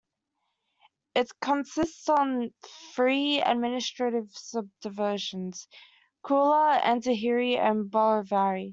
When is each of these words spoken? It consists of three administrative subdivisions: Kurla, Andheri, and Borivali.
It 1.13 1.29
consists 1.41 2.09
of 2.09 2.49
three 2.95 3.39
administrative 3.39 4.31
subdivisions: 4.31 5.67
Kurla, 6.25 6.81
Andheri, 6.81 7.55
and 7.59 7.85
Borivali. 7.91 8.69